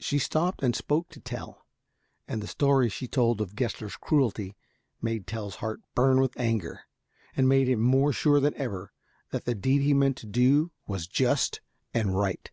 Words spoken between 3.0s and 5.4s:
told of Gessler's cruelty made